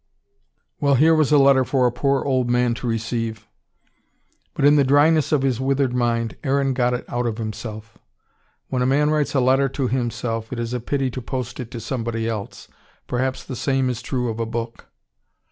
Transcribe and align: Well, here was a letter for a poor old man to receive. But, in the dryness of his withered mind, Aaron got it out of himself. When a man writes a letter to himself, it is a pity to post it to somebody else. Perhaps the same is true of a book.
Well, 0.79 0.95
here 0.95 1.13
was 1.13 1.31
a 1.31 1.37
letter 1.37 1.63
for 1.63 1.85
a 1.85 1.91
poor 1.91 2.23
old 2.25 2.49
man 2.49 2.73
to 2.73 2.87
receive. 2.87 3.47
But, 4.55 4.65
in 4.65 4.75
the 4.75 4.83
dryness 4.83 5.31
of 5.31 5.43
his 5.43 5.61
withered 5.61 5.93
mind, 5.93 6.37
Aaron 6.43 6.73
got 6.73 6.95
it 6.95 7.05
out 7.07 7.27
of 7.27 7.37
himself. 7.37 7.99
When 8.69 8.81
a 8.81 8.87
man 8.87 9.11
writes 9.11 9.35
a 9.35 9.39
letter 9.39 9.69
to 9.69 9.87
himself, 9.89 10.51
it 10.51 10.57
is 10.57 10.73
a 10.73 10.79
pity 10.79 11.11
to 11.11 11.21
post 11.21 11.59
it 11.59 11.69
to 11.69 11.79
somebody 11.79 12.27
else. 12.27 12.67
Perhaps 13.05 13.43
the 13.43 13.55
same 13.55 13.91
is 13.91 14.01
true 14.01 14.27
of 14.29 14.39
a 14.39 14.45
book. 14.47 14.87